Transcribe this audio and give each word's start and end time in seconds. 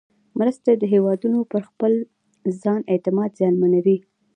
مرستې 0.39 0.71
د 0.77 0.83
هېوادونو 0.93 1.39
پر 1.51 1.61
خپل 1.69 1.93
ځان 2.61 2.81
اعتماد 2.93 3.29
زیانمنوي. 3.39 3.97